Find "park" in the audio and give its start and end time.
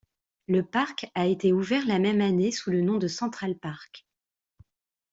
3.55-4.07